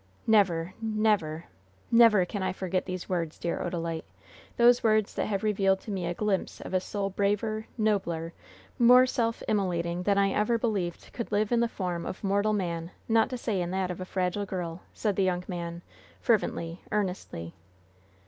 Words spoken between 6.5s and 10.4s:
of a soul braver, nobler, more self immolating than I